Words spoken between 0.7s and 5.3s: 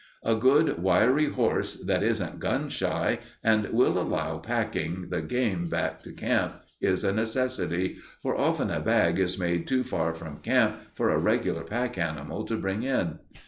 wiry horse that isn't gun shy and will allow packing the